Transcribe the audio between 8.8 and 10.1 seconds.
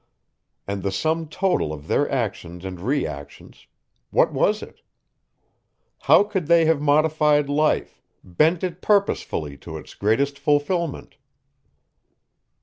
purposefully to its